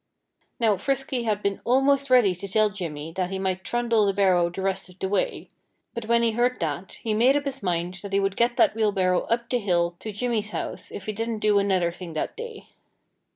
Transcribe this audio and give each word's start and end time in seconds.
Now, 0.59 0.77
Frisky 0.77 1.25
had 1.25 1.43
been 1.43 1.61
almost 1.63 2.09
ready 2.09 2.33
to 2.33 2.47
tell 2.47 2.71
Jimmy 2.71 3.11
that 3.15 3.29
he 3.29 3.37
might 3.37 3.63
trundle 3.63 4.07
the 4.07 4.13
barrow 4.13 4.49
the 4.49 4.63
rest 4.63 4.89
of 4.89 4.97
the 4.97 5.07
way. 5.07 5.51
But 5.93 6.07
when 6.07 6.23
he 6.23 6.31
heard 6.31 6.59
that 6.59 6.93
he 6.93 7.13
made 7.13 7.37
up 7.37 7.45
his 7.45 7.61
mind 7.61 7.99
that 8.01 8.11
he 8.13 8.19
would 8.19 8.35
get 8.35 8.57
that 8.57 8.73
wheelbarrow 8.73 9.25
up 9.25 9.47
the 9.47 9.59
hill 9.59 9.95
to 9.99 10.11
Jimmy's 10.11 10.49
house 10.49 10.91
if 10.91 11.05
he 11.05 11.13
didn't 11.13 11.37
do 11.37 11.59
another 11.59 11.91
thing 11.91 12.13
that 12.13 12.35
day. 12.35 12.69